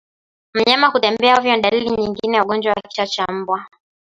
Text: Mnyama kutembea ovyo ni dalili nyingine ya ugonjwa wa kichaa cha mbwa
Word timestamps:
Mnyama 0.55 0.87
kutembea 0.91 1.33
ovyo 1.39 1.53
ni 1.55 1.61
dalili 1.63 1.89
nyingine 1.91 2.35
ya 2.37 2.43
ugonjwa 2.43 2.71
wa 2.73 2.81
kichaa 2.81 3.05
cha 3.05 3.25
mbwa 3.33 3.65